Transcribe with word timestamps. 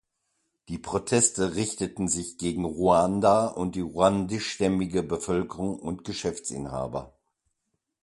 Die 0.69 0.79
Proteste 0.79 1.53
richteten 1.53 2.07
sich 2.07 2.39
gegen 2.39 2.65
Ruanda 2.65 3.45
und 3.45 3.75
die 3.75 3.81
ruandischstämmige 3.81 5.03
Bevölkerung 5.03 5.77
und 5.79 6.03
Geschäftsinhaber. 6.05 7.13